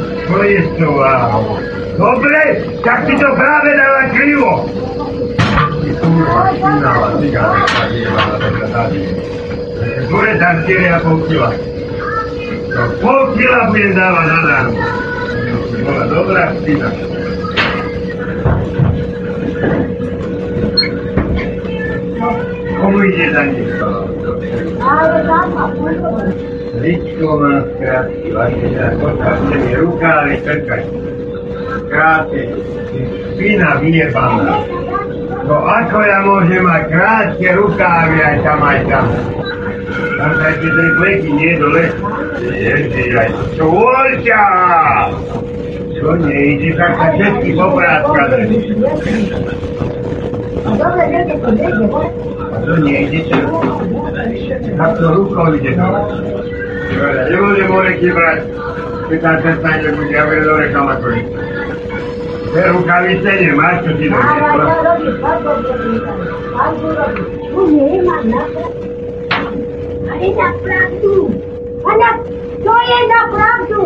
To 0.00 0.42
je 0.42 0.60
s 0.62 0.70
tou 0.78 0.94
váhou. 0.94 1.58
Dobre, 1.98 2.64
tak 2.84 3.04
si 3.04 3.14
to 3.20 3.28
práve 3.36 3.68
dala 3.76 4.02
krivo. 4.16 4.52
Dure 10.08 10.32
tam 10.40 10.54
4,5 10.64 11.28
kila. 11.28 11.50
No 12.72 12.82
pol 13.04 13.20
kila 13.36 13.60
budem 13.68 13.92
dávať 13.92 14.26
na 14.28 14.40
dánu. 14.48 14.72
Bola 15.84 16.04
dobrá 16.08 16.42
špina. 16.56 16.88
Komu 22.80 22.98
ide 23.04 23.26
za 23.34 23.42
ním? 23.44 23.68
Ličko 25.22 25.48
má 25.54 26.51
skrátky, 27.76 28.32
vašeňa, 28.32 28.86
postavte 28.96 29.56
mi 29.60 29.72
rukávy, 29.76 30.32
krkať. 30.40 30.84
Krátke, 31.92 32.40
špina 33.36 33.76
vyjebaná. 33.76 34.56
No 35.44 35.56
ako 35.68 35.98
ja 36.00 36.18
môžem 36.24 36.64
mať 36.64 36.82
krátke 36.88 37.48
rukávy 37.60 38.16
aj 38.24 38.36
tam, 38.40 38.60
aj 38.64 38.80
tam. 38.88 39.04
Tam 40.16 40.30
sa 40.38 40.44
ešte 40.48 40.68
ten 40.72 40.88
pleky 40.96 41.30
nie 41.34 41.52
dole. 41.60 41.84
Ježiš, 42.40 43.12
aj 43.20 43.30
čôľťa! 43.60 44.44
Čo 45.92 46.08
nejde, 46.24 46.70
tak 46.74 46.92
sa 46.96 47.06
všetky 47.14 47.50
popráskať. 47.52 48.28
Dobre, 50.72 51.06
to 51.36 51.50
nejde, 51.52 51.84
to 52.64 52.74
nejde, 52.80 53.20
čo? 53.28 53.38
Tak 54.78 54.90
to 54.98 55.06
rukou 55.10 55.52
ide 55.52 55.74
to. 55.76 56.41
Ja 56.90 57.22
nebudem 57.30 57.68
moreky 57.70 58.08
brať, 58.10 58.38
keď 59.08 59.18
tam 59.22 59.36
cesta 59.42 59.68
nebude, 59.78 60.10
ja 60.10 60.22
budem 60.26 60.44
dobre 60.44 60.66
kamakoliť. 60.72 61.26
Tie 62.52 62.64
rukavice 62.68 63.30
nemáš, 63.40 63.76
čo 63.80 63.90
ti 63.96 64.06
Ale 64.06 64.20
doneslo? 64.20 64.60
to 64.60 64.76
robí, 64.84 65.08
bardzo 65.24 65.50
dobrý. 65.64 65.92
Bardzo 66.52 66.88
dobrý. 66.92 67.22
Tu 67.48 67.60
nie 67.72 67.96
ma 68.04 68.16
na 68.28 68.42
to. 68.52 68.64
Ale 70.12 70.28
na 70.36 70.48
pravdu. 70.60 71.14
Ale 71.82 72.08
to 72.60 72.74
je 72.76 72.98
na 73.08 73.20
pravdu. 73.32 73.80